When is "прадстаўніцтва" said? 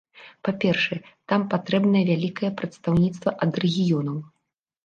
2.63-3.35